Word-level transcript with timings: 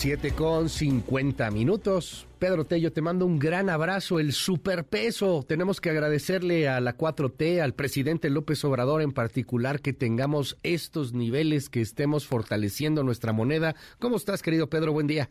Siete 0.00 0.30
con 0.30 0.68
50 0.68 1.50
minutos. 1.50 2.28
Pedro 2.38 2.64
Tello, 2.64 2.92
te 2.92 3.02
mando 3.02 3.26
un 3.26 3.40
gran 3.40 3.68
abrazo, 3.68 4.20
el 4.20 4.32
superpeso. 4.32 5.42
Tenemos 5.42 5.80
que 5.80 5.90
agradecerle 5.90 6.68
a 6.68 6.78
la 6.78 6.96
4T, 6.96 7.60
al 7.60 7.74
presidente 7.74 8.30
López 8.30 8.64
Obrador 8.64 9.02
en 9.02 9.10
particular, 9.10 9.80
que 9.80 9.92
tengamos 9.92 10.56
estos 10.62 11.14
niveles, 11.14 11.68
que 11.68 11.80
estemos 11.80 12.28
fortaleciendo 12.28 13.02
nuestra 13.02 13.32
moneda. 13.32 13.74
¿Cómo 13.98 14.18
estás, 14.18 14.40
querido 14.40 14.70
Pedro? 14.70 14.92
Buen 14.92 15.08
día. 15.08 15.30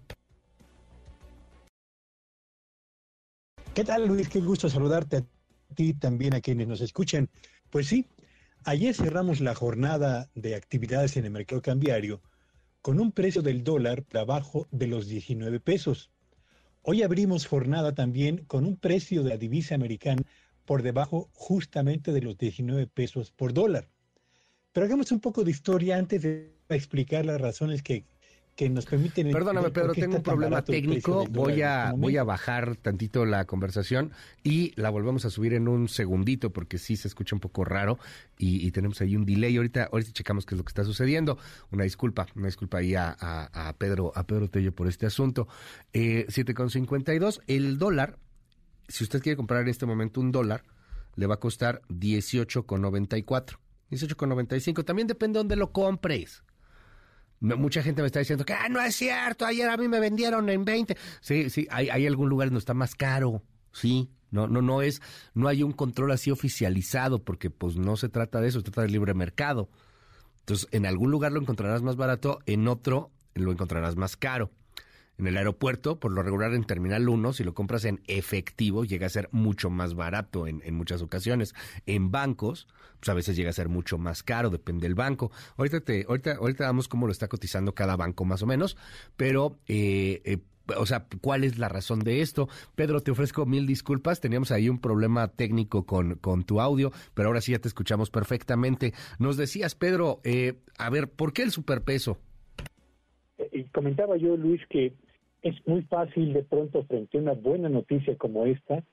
¿Qué 3.73 3.85
tal, 3.85 4.05
Luis? 4.05 4.27
Qué 4.27 4.41
gusto 4.41 4.67
saludarte 4.67 5.15
a 5.15 5.23
ti 5.75 5.93
también 5.93 6.33
a 6.33 6.41
quienes 6.41 6.67
nos 6.67 6.81
escuchen. 6.81 7.29
Pues 7.69 7.87
sí, 7.87 8.05
ayer 8.65 8.93
cerramos 8.93 9.39
la 9.39 9.55
jornada 9.55 10.29
de 10.35 10.55
actividades 10.55 11.15
en 11.15 11.23
el 11.23 11.31
mercado 11.31 11.61
cambiario 11.61 12.21
con 12.87 13.01
un 13.01 13.11
precio 13.11 13.41
del 13.41 13.65
dólar 13.65 14.03
por 14.03 14.19
abajo 14.19 14.69
de 14.71 14.87
los 14.87 15.09
19 15.09 15.59
pesos. 15.59 16.09
Hoy 16.83 17.03
abrimos 17.03 17.45
jornada 17.45 17.93
también 17.93 18.45
con 18.45 18.65
un 18.65 18.77
precio 18.77 19.23
de 19.23 19.31
la 19.31 19.37
divisa 19.37 19.75
americana 19.75 20.23
por 20.63 20.83
debajo 20.83 21.29
justamente 21.33 22.13
de 22.13 22.21
los 22.21 22.37
19 22.37 22.87
pesos 22.87 23.29
por 23.31 23.51
dólar. 23.51 23.89
Pero 24.71 24.85
hagamos 24.85 25.11
un 25.11 25.19
poco 25.19 25.43
de 25.43 25.51
historia 25.51 25.97
antes 25.97 26.21
de 26.21 26.55
explicar 26.69 27.25
las 27.25 27.41
razones 27.41 27.83
que 27.83 28.05
que 28.57 28.69
nos 28.71 28.87
permiten... 28.87 29.31
Perdóname, 29.31 29.69
Pedro, 29.69 29.93
tengo 29.93 30.15
un 30.15 30.23
problema 30.23 30.63
técnico. 30.63 31.25
Voy 31.29 31.61
a, 31.61 31.93
voy 31.95 32.17
a 32.17 32.23
bajar 32.23 32.75
tantito 32.75 33.23
la 33.23 33.45
conversación 33.45 34.11
y 34.43 34.73
la 34.75 34.89
volvemos 34.89 35.25
a 35.25 35.29
subir 35.29 35.53
en 35.53 35.67
un 35.67 35.87
segundito 35.87 36.51
porque 36.51 36.79
sí 36.79 36.97
se 36.97 37.07
escucha 37.07 37.35
un 37.35 37.39
poco 37.39 37.63
raro 37.63 37.99
y, 38.39 38.71
tenemos 38.71 38.99
ahí 38.99 39.15
un 39.15 39.25
delay. 39.25 39.55
Ahorita, 39.57 39.89
ahorita 39.91 40.11
checamos 40.11 40.47
qué 40.47 40.55
es 40.55 40.57
lo 40.57 40.65
que 40.65 40.71
está 40.71 40.83
sucediendo. 40.83 41.37
Una 41.71 41.83
disculpa, 41.83 42.25
una 42.35 42.47
disculpa 42.47 42.79
ahí 42.79 42.95
a, 42.95 43.15
a, 43.19 43.73
Pedro, 43.77 44.11
a 44.15 44.25
Pedro 44.25 44.49
Tello 44.49 44.73
por 44.73 44.87
este 44.87 45.05
asunto. 45.05 45.47
Eh, 45.93 46.25
7,52. 46.27 47.41
El 47.45 47.77
dólar, 47.77 48.17
si 48.87 49.03
usted 49.03 49.21
quiere 49.21 49.37
comprar 49.37 49.61
en 49.61 49.67
este 49.67 49.85
momento 49.85 50.19
un 50.19 50.31
dólar, 50.31 50.63
le 51.15 51.27
va 51.27 51.35
a 51.35 51.39
costar 51.39 51.83
18,94. 51.89 53.59
18,95. 53.91 54.83
También 54.83 55.07
depende 55.07 55.37
de 55.37 55.41
dónde 55.41 55.55
lo 55.57 55.71
compres. 55.71 56.43
Mucha 57.39 57.83
gente 57.83 58.01
me 58.01 58.07
está 58.07 58.19
diciendo 58.19 58.45
que 58.45 58.53
ah, 58.53 58.67
no 58.69 58.81
es 58.81 58.95
cierto, 58.95 59.45
ayer 59.45 59.69
a 59.69 59.77
mí 59.77 59.87
me 59.87 59.99
vendieron 59.99 60.49
en 60.49 60.65
20. 60.65 60.97
Sí, 61.21 61.49
sí, 61.49 61.67
hay, 61.69 61.89
hay 61.89 62.07
algún 62.07 62.29
lugar 62.29 62.47
donde 62.47 62.59
está 62.59 62.73
más 62.73 62.95
caro, 62.95 63.43
sí. 63.71 64.09
No, 64.29 64.47
no, 64.47 64.61
no 64.61 64.81
es, 64.81 65.01
no 65.33 65.47
hay 65.47 65.63
un 65.63 65.71
control 65.71 66.11
así 66.11 66.31
oficializado, 66.31 67.23
porque 67.23 67.49
pues 67.49 67.77
no 67.77 67.95
se 67.95 68.09
trata 68.09 68.41
de 68.41 68.49
eso, 68.49 68.59
se 68.59 68.65
trata 68.65 68.81
del 68.81 68.91
libre 68.91 69.13
mercado. 69.13 69.69
Entonces, 70.39 70.67
en 70.71 70.85
algún 70.85 71.11
lugar 71.11 71.31
lo 71.31 71.39
encontrarás 71.39 71.81
más 71.81 71.95
barato, 71.95 72.39
en 72.45 72.67
otro 72.67 73.11
lo 73.35 73.51
encontrarás 73.51 73.95
más 73.95 74.17
caro. 74.17 74.51
En 75.17 75.25
el 75.25 75.37
aeropuerto, 75.37 75.99
por 75.99 76.11
lo 76.11 76.21
regular 76.21 76.53
en 76.53 76.63
Terminal 76.63 77.09
1, 77.09 77.33
si 77.33 77.43
lo 77.43 77.55
compras 77.55 77.85
en 77.85 78.01
efectivo, 78.07 78.85
llega 78.85 79.07
a 79.07 79.09
ser 79.09 79.29
mucho 79.31 79.71
más 79.71 79.95
barato 79.95 80.45
en, 80.45 80.61
en 80.63 80.75
muchas 80.75 81.01
ocasiones. 81.01 81.55
En 81.87 82.11
bancos, 82.11 82.67
pues 82.99 83.09
a 83.09 83.13
veces 83.13 83.35
llega 83.35 83.49
a 83.49 83.53
ser 83.53 83.69
mucho 83.69 83.97
más 83.97 84.21
caro, 84.21 84.49
depende 84.49 84.85
del 84.87 84.95
banco. 84.95 85.31
Ahorita, 85.57 85.81
te, 85.81 86.05
ahorita, 86.07 86.35
ahorita 86.35 86.65
damos 86.65 86.87
cómo 86.87 87.07
lo 87.07 87.11
está 87.11 87.27
cotizando 87.27 87.73
cada 87.73 87.95
banco 87.95 88.25
más 88.25 88.41
o 88.43 88.45
menos, 88.45 88.77
pero... 89.15 89.57
Eh, 89.67 90.21
eh, 90.25 90.37
o 90.77 90.85
sea, 90.85 91.05
¿cuál 91.21 91.45
es 91.45 91.57
la 91.57 91.69
razón 91.69 91.99
de 91.99 92.19
esto? 92.19 92.49
Pedro, 92.75 92.99
te 92.99 93.11
ofrezco 93.11 93.45
mil 93.45 93.65
disculpas. 93.65 94.19
Teníamos 94.19 94.51
ahí 94.51 94.67
un 94.67 94.79
problema 94.79 95.29
técnico 95.29 95.85
con, 95.85 96.15
con 96.15 96.43
tu 96.43 96.59
audio, 96.59 96.91
pero 97.13 97.29
ahora 97.29 97.39
sí 97.39 97.53
ya 97.53 97.59
te 97.59 97.69
escuchamos 97.69 98.09
perfectamente. 98.09 98.93
Nos 99.17 99.37
decías, 99.37 99.75
Pedro, 99.75 100.19
eh, 100.25 100.55
a 100.77 100.89
ver, 100.89 101.09
¿por 101.09 101.31
qué 101.31 101.43
el 101.43 101.51
superpeso? 101.51 102.17
Y 103.53 103.63
comentaba 103.65 104.17
yo, 104.17 104.35
Luis, 104.35 104.61
que 104.69 104.93
es 105.41 105.55
muy 105.67 105.81
fácil 105.83 106.33
de 106.33 106.43
pronto 106.43 106.83
frente 106.83 107.17
a 107.17 107.21
una 107.21 107.33
buena 107.33 107.69
noticia 107.69 108.15
como 108.17 108.45
esta, 108.45 108.83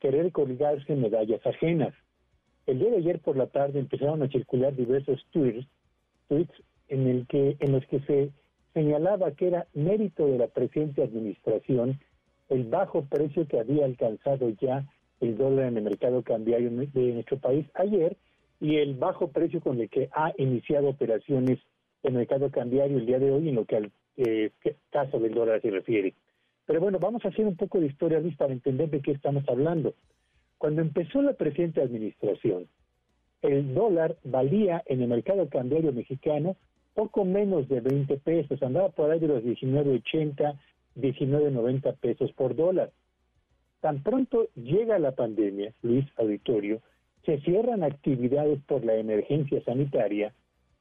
querer 0.00 0.32
colgarse 0.32 0.94
medallas 0.96 1.44
ajenas. 1.46 1.94
El 2.66 2.78
día 2.78 2.90
de 2.90 2.98
ayer 2.98 3.20
por 3.20 3.36
la 3.36 3.46
tarde 3.46 3.78
empezaron 3.78 4.22
a 4.22 4.28
circular 4.28 4.74
diversos 4.74 5.24
tweets, 5.30 5.66
tweets 6.28 6.52
en, 6.88 7.06
el 7.06 7.26
que, 7.26 7.56
en 7.60 7.72
los 7.72 7.86
que 7.86 8.00
se 8.00 8.30
señalaba 8.72 9.32
que 9.32 9.48
era 9.48 9.66
mérito 9.72 10.26
de 10.26 10.38
la 10.38 10.48
presente 10.48 11.02
administración 11.02 11.98
el 12.48 12.64
bajo 12.64 13.04
precio 13.06 13.46
que 13.46 13.58
había 13.58 13.84
alcanzado 13.84 14.50
ya 14.60 14.84
el 15.20 15.36
dólar 15.36 15.66
en 15.66 15.78
el 15.78 15.84
mercado 15.84 16.22
cambiario 16.22 16.70
de 16.70 17.12
nuestro 17.12 17.38
país 17.38 17.66
ayer 17.74 18.16
y 18.60 18.76
el 18.76 18.94
bajo 18.94 19.28
precio 19.28 19.60
con 19.60 19.80
el 19.80 19.88
que 19.88 20.08
ha 20.12 20.32
iniciado 20.36 20.88
operaciones 20.88 21.58
el 22.02 22.14
mercado 22.14 22.50
cambiario 22.50 22.98
el 22.98 23.06
día 23.06 23.18
de 23.18 23.30
hoy 23.30 23.48
en 23.48 23.54
lo 23.54 23.64
que 23.64 23.76
al 23.76 23.92
eh, 24.16 24.50
caso 24.90 25.18
del 25.18 25.34
dólar 25.34 25.60
se 25.60 25.70
refiere. 25.70 26.14
Pero 26.66 26.80
bueno, 26.80 26.98
vamos 26.98 27.24
a 27.24 27.28
hacer 27.28 27.46
un 27.46 27.56
poco 27.56 27.80
de 27.80 27.86
historia, 27.86 28.20
Luis, 28.20 28.36
para 28.36 28.52
entender 28.52 28.90
de 28.90 29.00
qué 29.00 29.12
estamos 29.12 29.44
hablando. 29.48 29.94
Cuando 30.58 30.80
empezó 30.80 31.20
la 31.20 31.34
presente 31.34 31.82
administración, 31.82 32.68
el 33.42 33.74
dólar 33.74 34.16
valía 34.24 34.82
en 34.86 35.02
el 35.02 35.08
mercado 35.08 35.48
cambiario 35.48 35.92
mexicano 35.92 36.56
poco 36.94 37.24
menos 37.24 37.68
de 37.68 37.80
20 37.80 38.16
pesos, 38.18 38.62
andaba 38.62 38.88
por 38.90 39.10
ahí 39.10 39.18
de 39.18 39.28
los 39.28 39.42
19.80, 39.42 40.58
19.90 40.96 41.96
pesos 41.96 42.32
por 42.32 42.54
dólar. 42.54 42.92
Tan 43.80 44.02
pronto 44.02 44.48
llega 44.54 44.98
la 44.98 45.12
pandemia, 45.12 45.74
Luis 45.82 46.06
Auditorio, 46.16 46.80
se 47.26 47.40
cierran 47.40 47.82
actividades 47.82 48.60
por 48.66 48.84
la 48.84 48.94
emergencia 48.94 49.62
sanitaria, 49.64 50.32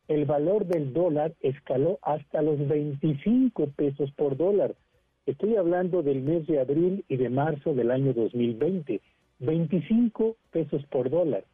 el 0.08 0.26
valor 0.26 0.66
del 0.66 0.94
dólar 0.94 1.34
escaló 1.42 2.00
hasta 2.02 2.42
los 2.42 2.68
25 2.68 3.68
pesos 3.76 4.12
por 4.12 4.36
dólar. 4.36 4.76
Estoy 5.26 5.56
hablando 5.56 6.04
del 6.04 6.22
mes 6.22 6.46
de 6.48 6.60
abril 6.60 7.06
y 7.08 7.16
de 7.16 7.30
marzo 7.30 7.74
del 7.74 7.92
año 7.92 8.14
2020, 8.14 9.00
25 9.40 10.36
pesos 10.52 10.86
por 10.88 11.10
dólar. 11.10 11.46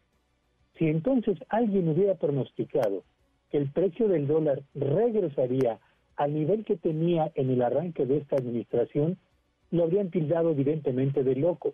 Si 0.77 0.85
entonces 0.85 1.37
alguien 1.49 1.89
hubiera 1.89 2.15
pronosticado 2.15 3.03
que 3.51 3.57
el 3.57 3.69
precio 3.71 4.07
del 4.07 4.27
dólar 4.27 4.63
regresaría 4.73 5.79
al 6.15 6.33
nivel 6.33 6.65
que 6.65 6.75
tenía 6.75 7.31
en 7.35 7.49
el 7.51 7.61
arranque 7.61 8.05
de 8.05 8.17
esta 8.17 8.37
administración, 8.37 9.17
lo 9.71 9.83
habrían 9.83 10.09
tildado 10.09 10.51
evidentemente 10.51 11.23
de 11.23 11.35
loco. 11.35 11.73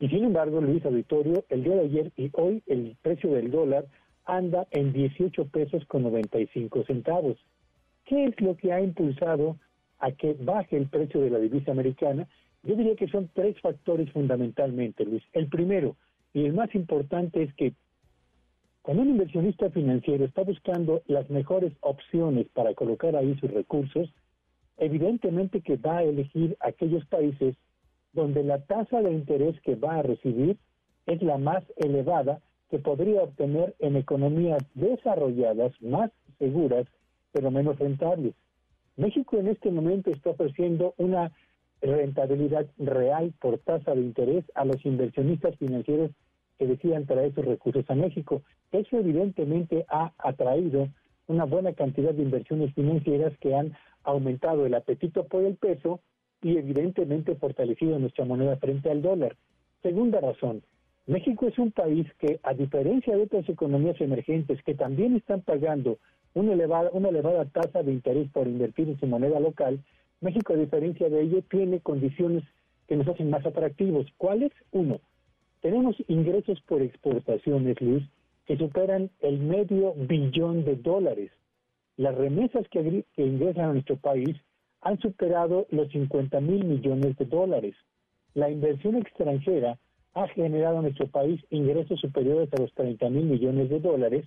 Y 0.00 0.08
sin 0.08 0.24
embargo, 0.24 0.60
Luis 0.60 0.84
Auditorio, 0.84 1.44
el 1.48 1.62
día 1.62 1.76
de 1.76 1.82
ayer 1.82 2.12
y 2.16 2.30
hoy 2.32 2.62
el 2.66 2.96
precio 3.02 3.30
del 3.30 3.50
dólar 3.50 3.86
anda 4.24 4.66
en 4.70 4.92
18 4.92 5.46
pesos 5.46 5.84
con 5.86 6.02
95 6.02 6.84
centavos. 6.84 7.36
¿Qué 8.04 8.24
es 8.26 8.40
lo 8.40 8.56
que 8.56 8.72
ha 8.72 8.80
impulsado 8.80 9.56
a 9.98 10.12
que 10.12 10.34
baje 10.34 10.76
el 10.76 10.88
precio 10.88 11.20
de 11.20 11.30
la 11.30 11.38
divisa 11.38 11.72
americana? 11.72 12.28
Yo 12.62 12.76
diría 12.76 12.96
que 12.96 13.08
son 13.08 13.28
tres 13.34 13.60
factores 13.60 14.10
fundamentalmente, 14.12 15.04
Luis. 15.04 15.22
El 15.32 15.48
primero 15.48 15.96
y 16.32 16.44
el 16.44 16.52
más 16.54 16.74
importante 16.74 17.42
es 17.42 17.54
que 17.54 17.74
cuando 18.82 19.02
un 19.02 19.10
inversionista 19.10 19.70
financiero 19.70 20.24
está 20.24 20.42
buscando 20.42 21.02
las 21.06 21.30
mejores 21.30 21.72
opciones 21.80 22.48
para 22.48 22.74
colocar 22.74 23.14
ahí 23.14 23.36
sus 23.38 23.50
recursos, 23.50 24.12
evidentemente 24.76 25.60
que 25.60 25.76
va 25.76 25.98
a 25.98 26.02
elegir 26.02 26.56
aquellos 26.60 27.06
países 27.06 27.54
donde 28.12 28.42
la 28.42 28.58
tasa 28.66 29.00
de 29.00 29.12
interés 29.12 29.60
que 29.60 29.76
va 29.76 29.96
a 29.96 30.02
recibir 30.02 30.56
es 31.06 31.22
la 31.22 31.38
más 31.38 31.64
elevada 31.76 32.40
que 32.72 32.78
podría 32.78 33.22
obtener 33.22 33.74
en 33.80 33.96
economías 33.96 34.64
desarrolladas 34.72 35.74
más 35.82 36.10
seguras, 36.38 36.86
pero 37.30 37.50
menos 37.50 37.78
rentables. 37.78 38.34
México 38.96 39.36
en 39.36 39.48
este 39.48 39.70
momento 39.70 40.10
está 40.10 40.30
ofreciendo 40.30 40.94
una 40.96 41.32
rentabilidad 41.82 42.64
real 42.78 43.34
por 43.42 43.58
tasa 43.58 43.94
de 43.94 44.00
interés 44.00 44.46
a 44.54 44.64
los 44.64 44.82
inversionistas 44.86 45.54
financieros 45.58 46.12
que 46.58 46.66
decidan 46.66 47.04
traer 47.04 47.34
sus 47.34 47.44
recursos 47.44 47.84
a 47.90 47.94
México. 47.94 48.40
Eso 48.70 48.96
evidentemente 48.96 49.84
ha 49.90 50.14
atraído 50.16 50.88
una 51.26 51.44
buena 51.44 51.74
cantidad 51.74 52.14
de 52.14 52.22
inversiones 52.22 52.72
financieras 52.72 53.36
que 53.40 53.54
han 53.54 53.74
aumentado 54.02 54.64
el 54.64 54.72
apetito 54.72 55.26
por 55.26 55.44
el 55.44 55.56
peso 55.56 56.00
y 56.40 56.56
evidentemente 56.56 57.34
fortalecido 57.34 57.98
nuestra 57.98 58.24
moneda 58.24 58.56
frente 58.56 58.90
al 58.90 59.02
dólar. 59.02 59.36
Segunda 59.82 60.22
razón, 60.22 60.62
México 61.06 61.48
es 61.48 61.58
un 61.58 61.72
país 61.72 62.06
que, 62.18 62.38
a 62.44 62.54
diferencia 62.54 63.16
de 63.16 63.22
otras 63.22 63.48
economías 63.48 64.00
emergentes 64.00 64.62
que 64.62 64.74
también 64.74 65.16
están 65.16 65.40
pagando 65.40 65.98
una 66.34 66.52
elevada, 66.52 67.44
tasa 67.46 67.82
de 67.82 67.92
interés 67.92 68.30
por 68.30 68.46
invertir 68.46 68.88
en 68.88 69.00
su 69.00 69.06
moneda 69.06 69.40
local, 69.40 69.80
México, 70.20 70.54
a 70.54 70.56
diferencia 70.56 71.08
de 71.08 71.22
ello, 71.22 71.42
tiene 71.50 71.80
condiciones 71.80 72.44
que 72.86 72.96
nos 72.96 73.08
hacen 73.08 73.30
más 73.30 73.44
atractivos. 73.44 74.06
¿Cuáles? 74.16 74.52
Uno, 74.70 75.00
tenemos 75.60 75.96
ingresos 76.06 76.60
por 76.62 76.80
exportaciones, 76.80 77.80
Luis, 77.80 78.04
que 78.46 78.56
superan 78.56 79.10
el 79.20 79.40
medio 79.40 79.94
billón 79.94 80.64
de 80.64 80.76
dólares. 80.76 81.32
Las 81.96 82.14
remesas 82.14 82.66
que, 82.68 83.04
que 83.14 83.26
ingresan 83.26 83.70
a 83.70 83.72
nuestro 83.72 83.96
país 83.96 84.36
han 84.80 85.00
superado 85.00 85.66
los 85.70 85.90
50 85.90 86.40
mil 86.40 86.64
millones 86.64 87.16
de 87.16 87.24
dólares. 87.24 87.74
La 88.34 88.50
inversión 88.50 88.96
extranjera 88.96 89.78
ha 90.14 90.28
generado 90.28 90.76
en 90.76 90.82
nuestro 90.82 91.06
país 91.06 91.40
ingresos 91.50 92.00
superiores 92.00 92.48
a 92.52 92.60
los 92.60 92.72
30 92.74 93.08
mil 93.10 93.24
millones 93.24 93.70
de 93.70 93.80
dólares. 93.80 94.26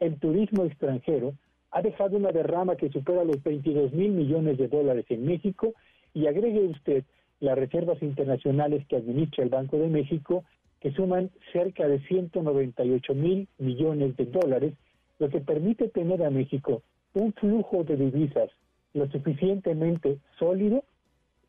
El 0.00 0.18
turismo 0.18 0.64
extranjero 0.64 1.34
ha 1.70 1.82
dejado 1.82 2.16
una 2.16 2.30
derrama 2.30 2.76
que 2.76 2.90
supera 2.90 3.24
los 3.24 3.42
22 3.42 3.92
mil 3.92 4.12
millones 4.12 4.58
de 4.58 4.68
dólares 4.68 5.06
en 5.08 5.26
México 5.26 5.74
y 6.12 6.26
agregue 6.26 6.60
usted 6.60 7.04
las 7.40 7.58
reservas 7.58 8.00
internacionales 8.02 8.86
que 8.86 8.96
administra 8.96 9.42
el 9.42 9.50
Banco 9.50 9.76
de 9.78 9.88
México, 9.88 10.44
que 10.80 10.92
suman 10.92 11.30
cerca 11.52 11.88
de 11.88 11.98
198 12.06 13.14
mil 13.14 13.48
millones 13.58 14.16
de 14.16 14.26
dólares, 14.26 14.74
lo 15.18 15.28
que 15.28 15.40
permite 15.40 15.88
tener 15.88 16.22
a 16.22 16.30
México 16.30 16.82
un 17.14 17.32
flujo 17.32 17.84
de 17.84 17.96
divisas 17.96 18.50
lo 18.92 19.10
suficientemente 19.10 20.18
sólido 20.38 20.84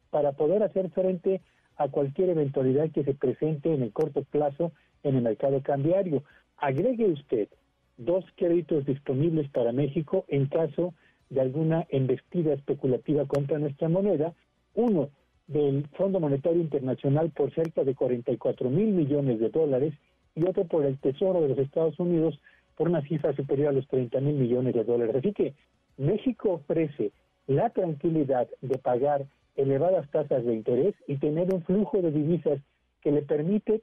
para 0.10 0.32
poder 0.32 0.64
hacer 0.64 0.90
frente 0.90 1.36
a 1.36 1.42
cualquier 1.90 2.30
eventualidad 2.30 2.92
que 2.92 3.04
se 3.04 3.14
presente 3.14 3.74
en 3.74 3.84
el 3.84 3.92
corto 3.92 4.24
plazo 4.24 4.72
en 5.04 5.16
el 5.16 5.22
mercado 5.22 5.62
cambiario. 5.62 6.24
Agregue 6.58 7.08
usted 7.08 7.50
dos 7.98 8.26
créditos 8.36 8.86
disponibles 8.86 9.50
para 9.50 9.72
México 9.72 10.26
en 10.28 10.48
caso 10.48 10.94
de 11.30 11.42
alguna 11.42 11.86
embestida 11.90 12.54
especulativa 12.54 13.26
contra 13.26 13.60
nuestra 13.60 13.90
moneda, 13.90 14.34
uno 14.74 15.10
del 15.48 15.88
Fondo 15.98 16.20
Monetario 16.20 16.62
Internacional 16.62 17.32
por 17.32 17.54
cerca 17.54 17.84
de 17.84 17.96
44 17.96 18.70
mil 18.70 18.92
millones 18.92 19.40
de 19.40 19.50
dólares 19.50 19.94
y 20.36 20.44
otro 20.44 20.66
por 20.66 20.86
el 20.86 20.98
Tesoro 20.98 21.42
de 21.42 21.50
los 21.50 21.58
Estados 21.60 22.00
Unidos 22.00 22.40
por 22.76 22.90
una 22.90 23.02
cifra 23.02 23.34
superior 23.36 23.70
a 23.70 23.74
los 23.74 23.88
30 23.88 24.20
mil 24.22 24.36
millones 24.36 24.74
de 24.74 24.84
dólares. 24.84 25.16
Así 25.16 25.34
que 25.34 25.54
México 25.98 26.54
ofrece 26.54 27.12
la 27.48 27.70
tranquilidad 27.70 28.48
de 28.62 28.78
pagar 28.80 29.26
elevadas 29.56 30.10
tasas 30.12 30.46
de 30.46 30.54
interés 30.54 30.96
y 31.08 31.18
tener 31.18 31.54
un 31.54 31.62
flujo 31.64 32.02
de 32.02 32.12
divisas 32.12 32.60
que 33.02 33.12
le 33.12 33.22
permite 33.22 33.82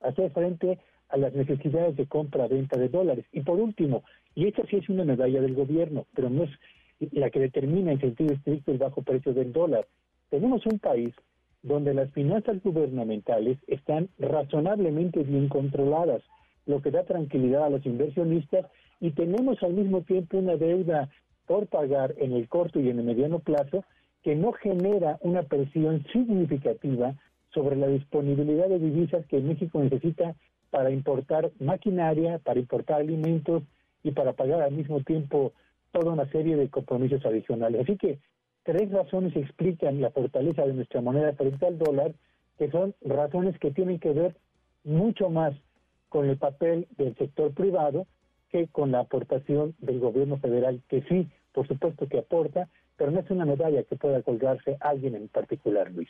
hacer 0.00 0.30
frente 0.32 0.78
a 1.08 1.16
las 1.16 1.32
necesidades 1.34 1.96
de 1.96 2.06
compra-venta 2.06 2.78
de 2.78 2.88
dólares. 2.88 3.24
Y 3.32 3.40
por 3.40 3.58
último, 3.60 4.02
y 4.34 4.48
esta 4.48 4.66
sí 4.66 4.76
es 4.76 4.88
una 4.88 5.04
medalla 5.04 5.40
del 5.40 5.54
gobierno, 5.54 6.06
pero 6.14 6.28
no 6.28 6.44
es 6.44 6.50
la 7.12 7.30
que 7.30 7.40
determina 7.40 7.92
en 7.92 8.00
sentido 8.00 8.34
estricto 8.34 8.72
el 8.72 8.78
bajo 8.78 9.02
precio 9.02 9.32
del 9.32 9.52
dólar. 9.52 9.86
Tenemos 10.30 10.64
un 10.66 10.78
país 10.78 11.14
donde 11.62 11.94
las 11.94 12.10
finanzas 12.12 12.62
gubernamentales 12.62 13.58
están 13.66 14.08
razonablemente 14.18 15.22
bien 15.22 15.48
controladas, 15.48 16.22
lo 16.66 16.82
que 16.82 16.90
da 16.90 17.04
tranquilidad 17.04 17.64
a 17.64 17.70
los 17.70 17.84
inversionistas 17.86 18.66
y 19.00 19.12
tenemos 19.12 19.62
al 19.62 19.74
mismo 19.74 20.02
tiempo 20.02 20.38
una 20.38 20.56
deuda 20.56 21.10
por 21.46 21.66
pagar 21.66 22.14
en 22.18 22.32
el 22.32 22.48
corto 22.48 22.80
y 22.80 22.88
en 22.88 22.98
el 22.98 23.04
mediano 23.04 23.38
plazo 23.38 23.84
que 24.24 24.34
no 24.34 24.52
genera 24.52 25.18
una 25.20 25.42
presión 25.42 26.04
significativa 26.10 27.14
sobre 27.52 27.76
la 27.76 27.86
disponibilidad 27.86 28.68
de 28.68 28.78
divisas 28.78 29.24
que 29.26 29.38
México 29.38 29.78
necesita 29.80 30.34
para 30.70 30.90
importar 30.90 31.52
maquinaria, 31.60 32.38
para 32.38 32.58
importar 32.58 33.00
alimentos 33.00 33.62
y 34.02 34.10
para 34.12 34.32
pagar 34.32 34.62
al 34.62 34.72
mismo 34.72 35.00
tiempo 35.02 35.52
toda 35.92 36.12
una 36.12 36.28
serie 36.32 36.56
de 36.56 36.70
compromisos 36.70 37.24
adicionales. 37.24 37.82
Así 37.82 37.96
que 37.98 38.18
tres 38.64 38.90
razones 38.90 39.36
explican 39.36 40.00
la 40.00 40.10
fortaleza 40.10 40.66
de 40.66 40.72
nuestra 40.72 41.02
moneda 41.02 41.34
frente 41.34 41.66
al 41.66 41.78
dólar, 41.78 42.14
que 42.58 42.70
son 42.70 42.94
razones 43.02 43.56
que 43.58 43.72
tienen 43.72 44.00
que 44.00 44.12
ver 44.12 44.36
mucho 44.84 45.28
más 45.28 45.54
con 46.08 46.28
el 46.28 46.38
papel 46.38 46.88
del 46.96 47.14
sector 47.16 47.52
privado 47.52 48.06
que 48.48 48.68
con 48.68 48.90
la 48.90 49.00
aportación 49.00 49.74
del 49.80 50.00
gobierno 50.00 50.38
federal, 50.38 50.80
que 50.88 51.02
sí, 51.02 51.28
por 51.54 51.66
supuesto 51.68 52.06
que 52.08 52.18
aporta, 52.18 52.68
pero 52.96 53.10
no 53.10 53.20
es 53.20 53.30
una 53.30 53.46
medalla 53.46 53.82
que 53.84 53.96
pueda 53.96 54.22
colgarse 54.22 54.76
alguien 54.80 55.14
en 55.14 55.28
particular, 55.28 55.90
Luis. 55.90 56.08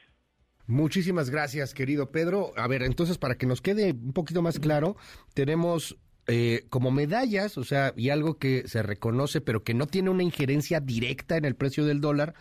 Muchísimas 0.66 1.28
gracias, 1.28 1.74
querido 1.74 2.10
Pedro. 2.10 2.52
A 2.56 2.66
ver, 2.66 2.82
entonces, 2.82 3.18
para 3.18 3.36
que 3.36 3.46
nos 3.46 3.60
quede 3.60 3.92
un 3.92 4.14
poquito 4.14 4.40
más 4.40 4.58
claro, 4.58 4.96
tenemos 5.34 5.98
eh, 6.26 6.64
como 6.70 6.90
medallas, 6.90 7.58
o 7.58 7.64
sea, 7.64 7.92
y 7.96 8.08
algo 8.08 8.38
que 8.38 8.66
se 8.66 8.82
reconoce, 8.82 9.42
pero 9.42 9.62
que 9.62 9.74
no 9.74 9.86
tiene 9.86 10.08
una 10.08 10.22
injerencia 10.22 10.80
directa 10.80 11.36
en 11.36 11.44
el 11.44 11.54
precio 11.54 11.84
del 11.84 12.00
dólar, 12.00 12.34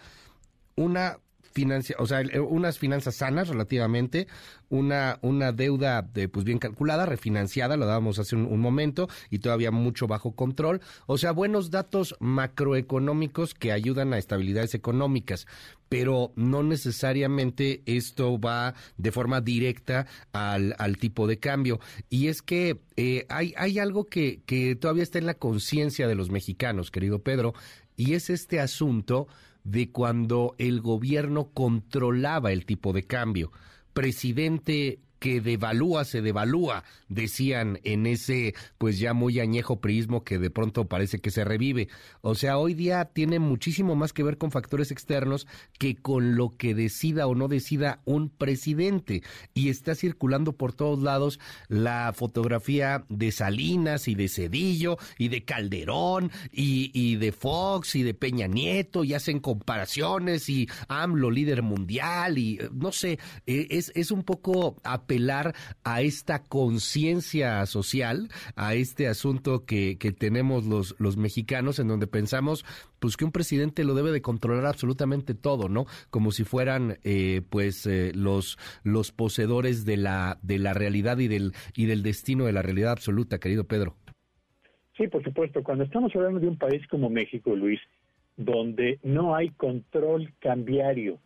una 0.75 1.19
financia, 1.53 1.95
o 1.99 2.05
sea, 2.05 2.21
eh, 2.21 2.39
unas 2.39 2.79
finanzas 2.79 3.15
sanas 3.15 3.47
relativamente, 3.47 4.27
una, 4.69 5.19
una 5.21 5.51
deuda 5.51 6.01
de, 6.01 6.27
pues 6.27 6.45
bien 6.45 6.57
calculada, 6.57 7.05
refinanciada, 7.05 7.77
lo 7.77 7.85
dábamos 7.85 8.19
hace 8.19 8.35
un, 8.35 8.59
momento, 8.59 9.07
y 9.29 9.39
todavía 9.39 9.71
mucho 9.71 10.07
bajo 10.07 10.35
control. 10.35 10.81
O 11.05 11.17
sea, 11.17 11.31
buenos 11.31 11.69
datos 11.69 12.15
macroeconómicos 12.19 13.53
que 13.53 13.71
ayudan 13.71 14.13
a 14.13 14.17
estabilidades 14.17 14.73
económicas, 14.73 15.47
pero 15.89 16.33
no 16.35 16.63
necesariamente 16.63 17.83
esto 17.85 18.39
va 18.39 18.73
de 18.97 19.11
forma 19.11 19.41
directa 19.41 20.07
al, 20.31 20.75
al 20.79 20.97
tipo 20.97 21.27
de 21.27 21.37
cambio. 21.37 21.79
Y 22.09 22.27
es 22.27 22.41
que 22.41 22.81
eh, 22.95 23.25
hay, 23.29 23.53
hay 23.57 23.77
algo 23.77 24.05
que, 24.05 24.41
que 24.45 24.75
todavía 24.75 25.03
está 25.03 25.19
en 25.19 25.27
la 25.27 25.35
conciencia 25.35 26.07
de 26.07 26.15
los 26.15 26.31
mexicanos, 26.31 26.89
querido 26.89 27.19
Pedro, 27.19 27.53
y 27.95 28.13
es 28.13 28.29
este 28.29 28.59
asunto 28.59 29.27
de 29.63 29.91
cuando 29.91 30.55
el 30.57 30.81
gobierno 30.81 31.49
controlaba 31.53 32.51
el 32.51 32.65
tipo 32.65 32.93
de 32.93 33.03
cambio. 33.03 33.51
Presidente 33.93 34.99
que 35.23 35.39
devalúa, 35.39 36.03
se 36.03 36.21
devalúa, 36.21 36.83
decían 37.07 37.79
en 37.85 38.07
ese 38.07 38.55
pues 38.77 38.99
ya 38.99 39.13
muy 39.13 39.39
añejo 39.39 39.79
prismo 39.79 40.25
que 40.25 40.37
de 40.37 40.49
pronto 40.49 40.89
parece 40.89 41.19
que 41.19 41.31
se 41.31 41.45
revive. 41.45 41.87
O 42.19 42.35
sea, 42.35 42.57
hoy 42.57 42.73
día 42.73 43.05
tiene 43.05 43.39
muchísimo 43.39 43.95
más 43.95 44.11
que 44.11 44.21
ver 44.21 44.37
con 44.37 44.51
factores 44.51 44.91
externos 44.91 45.47
que 45.79 45.95
con 45.95 46.35
lo 46.35 46.49
que 46.49 46.75
decida 46.75 47.25
o 47.25 47.35
no 47.35 47.47
decida 47.47 48.01
un 48.03 48.27
presidente. 48.27 49.23
Y 49.53 49.69
está 49.69 49.95
circulando 49.95 50.57
por 50.57 50.73
todos 50.73 51.01
lados 51.01 51.39
la 51.69 52.11
fotografía 52.13 53.05
de 53.07 53.31
Salinas 53.31 54.09
y 54.09 54.15
de 54.15 54.27
Cedillo 54.27 54.97
y 55.17 55.29
de 55.29 55.45
Calderón 55.45 56.31
y, 56.51 56.91
y 56.93 57.15
de 57.15 57.31
Fox 57.31 57.95
y 57.95 58.03
de 58.03 58.13
Peña 58.13 58.47
Nieto 58.47 59.05
y 59.05 59.13
hacen 59.13 59.39
comparaciones 59.39 60.49
y 60.49 60.67
AMLO 60.89 61.31
líder 61.31 61.61
mundial 61.61 62.37
y 62.37 62.59
no 62.73 62.91
sé, 62.91 63.19
e, 63.47 63.67
es, 63.69 63.89
es 63.95 64.11
un 64.11 64.23
poco 64.23 64.75
apelar 65.13 65.53
a 65.83 66.01
esta 66.01 66.43
conciencia 66.43 67.65
social, 67.65 68.29
a 68.55 68.73
este 68.73 69.07
asunto 69.07 69.65
que, 69.65 69.97
que 69.97 70.11
tenemos 70.11 70.65
los, 70.65 70.95
los 70.99 71.17
mexicanos, 71.17 71.79
en 71.79 71.87
donde 71.87 72.07
pensamos 72.07 72.65
pues 72.99 73.15
que 73.17 73.25
un 73.25 73.31
presidente 73.31 73.83
lo 73.83 73.93
debe 73.93 74.11
de 74.11 74.21
controlar 74.21 74.65
absolutamente 74.65 75.35
todo, 75.35 75.69
¿no? 75.69 75.85
Como 76.09 76.31
si 76.31 76.45
fueran 76.45 76.97
eh, 77.03 77.41
pues 77.49 77.85
eh, 77.85 78.11
los 78.15 78.57
los 78.83 79.11
poseedores 79.11 79.85
de 79.85 79.97
la 79.97 80.39
de 80.41 80.57
la 80.57 80.73
realidad 80.73 81.19
y 81.19 81.27
del 81.27 81.51
y 81.75 81.85
del 81.85 82.01
destino 82.01 82.45
de 82.45 82.53
la 82.53 82.61
realidad 82.61 82.91
absoluta, 82.91 83.39
querido 83.39 83.65
Pedro. 83.65 83.95
Sí, 84.97 85.07
por 85.07 85.23
supuesto. 85.23 85.63
Cuando 85.63 85.83
estamos 85.83 86.15
hablando 86.15 86.39
de 86.39 86.47
un 86.47 86.57
país 86.57 86.85
como 86.87 87.09
México, 87.09 87.55
Luis, 87.55 87.79
donde 88.37 88.99
no 89.03 89.35
hay 89.35 89.49
control 89.49 90.33
cambiario, 90.39 91.19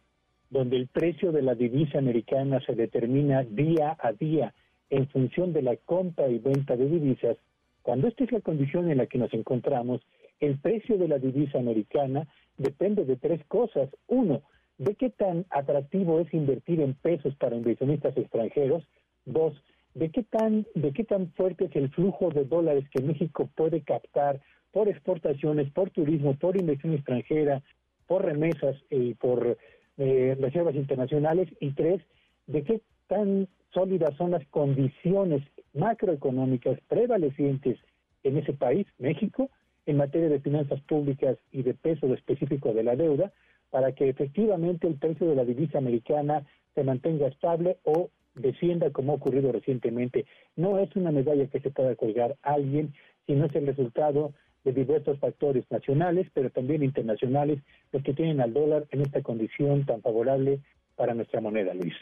donde 0.49 0.77
el 0.77 0.87
precio 0.87 1.31
de 1.31 1.41
la 1.41 1.55
divisa 1.55 1.97
americana 1.97 2.59
se 2.65 2.73
determina 2.73 3.43
día 3.43 3.97
a 3.99 4.11
día 4.13 4.53
en 4.89 5.07
función 5.09 5.53
de 5.53 5.61
la 5.61 5.75
compra 5.75 6.29
y 6.29 6.39
venta 6.39 6.77
de 6.77 6.87
divisas, 6.87 7.37
cuando 7.81 8.07
esta 8.07 8.23
es 8.23 8.31
la 8.31 8.41
condición 8.41 8.89
en 8.91 8.97
la 8.97 9.05
que 9.05 9.17
nos 9.17 9.33
encontramos, 9.33 10.01
el 10.39 10.57
precio 10.59 10.97
de 10.97 11.07
la 11.07 11.19
divisa 11.19 11.57
americana 11.57 12.27
depende 12.57 13.05
de 13.05 13.15
tres 13.15 13.43
cosas. 13.45 13.89
Uno, 14.07 14.41
de 14.77 14.95
qué 14.95 15.09
tan 15.09 15.45
atractivo 15.49 16.19
es 16.19 16.33
invertir 16.33 16.81
en 16.81 16.93
pesos 16.95 17.35
para 17.35 17.55
inversionistas 17.55 18.15
extranjeros. 18.17 18.83
Dos, 19.25 19.53
de 19.95 20.09
qué 20.09 20.23
tan, 20.23 20.65
de 20.75 20.91
qué 20.91 21.03
tan 21.03 21.31
fuerte 21.31 21.65
es 21.65 21.75
el 21.75 21.89
flujo 21.89 22.29
de 22.29 22.45
dólares 22.45 22.85
que 22.91 23.01
México 23.01 23.49
puede 23.55 23.81
captar 23.81 24.41
por 24.71 24.87
exportaciones, 24.87 25.71
por 25.71 25.89
turismo, 25.89 26.35
por 26.35 26.55
inversión 26.55 26.93
extranjera, 26.93 27.63
por 28.05 28.23
remesas 28.25 28.75
y 28.89 29.15
por 29.15 29.57
eh, 29.97 30.37
reservas 30.39 30.75
internacionales 30.75 31.49
y 31.59 31.71
tres, 31.71 32.01
de 32.47 32.63
qué 32.63 32.81
tan 33.07 33.47
sólidas 33.73 34.15
son 34.17 34.31
las 34.31 34.45
condiciones 34.47 35.43
macroeconómicas 35.73 36.79
prevalecientes 36.87 37.77
en 38.23 38.37
ese 38.37 38.53
país, 38.53 38.87
México, 38.97 39.49
en 39.85 39.97
materia 39.97 40.29
de 40.29 40.39
finanzas 40.39 40.81
públicas 40.81 41.37
y 41.51 41.63
de 41.63 41.73
peso 41.73 42.13
específico 42.13 42.73
de 42.73 42.83
la 42.83 42.95
deuda, 42.95 43.31
para 43.69 43.93
que 43.93 44.09
efectivamente 44.09 44.87
el 44.87 44.95
precio 44.95 45.27
de 45.27 45.35
la 45.35 45.45
divisa 45.45 45.77
americana 45.77 46.45
se 46.75 46.83
mantenga 46.83 47.27
estable 47.27 47.77
o 47.83 48.09
descienda 48.35 48.91
como 48.91 49.13
ha 49.13 49.15
ocurrido 49.15 49.51
recientemente. 49.51 50.25
No 50.55 50.77
es 50.79 50.95
una 50.95 51.11
medalla 51.11 51.47
que 51.47 51.59
se 51.59 51.71
pueda 51.71 51.95
colgar 51.95 52.35
a 52.43 52.53
alguien, 52.53 52.93
sino 53.25 53.45
es 53.45 53.55
el 53.55 53.67
resultado 53.67 54.33
de 54.67 54.73
diversos 54.73 55.17
factores 55.19 55.63
nacionales, 55.71 56.27
pero 56.33 56.49
también 56.49 56.83
internacionales, 56.83 57.59
los 57.93 58.03
que 58.03 58.13
tienen 58.13 58.41
al 58.41 58.53
dólar 58.53 58.85
en 58.91 59.01
esta 59.01 59.21
condición 59.21 59.85
tan 59.85 60.01
favorable 60.01 60.59
para 60.95 61.13
nuestra 61.13 61.39
moneda, 61.39 61.73
Luis. 61.73 61.93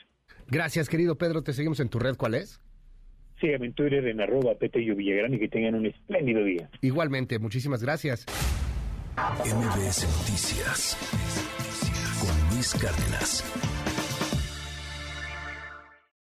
Gracias, 0.48 0.90
querido 0.90 1.16
Pedro. 1.16 1.44
Te 1.44 1.54
seguimos 1.54 1.80
en 1.80 1.90
tu 1.90 2.00
red. 2.00 2.16
¿Cuál 2.16 2.36
es? 2.36 2.60
Síganme 3.40 3.68
en 3.68 3.74
Twitter 3.74 4.08
en 4.08 4.22
arroba 4.22 4.56
Petello 4.56 4.96
Villagrán 4.96 5.34
y 5.34 5.40
que 5.40 5.48
tengan 5.48 5.76
un 5.76 5.86
espléndido 5.86 6.44
día. 6.44 6.70
Igualmente, 6.82 7.38
muchísimas 7.38 7.84
gracias. 7.84 8.26
MBS 9.16 10.08
Noticias 10.20 10.98
con 12.20 12.56
Luis 12.56 12.74
Cárdenas. 12.74 13.75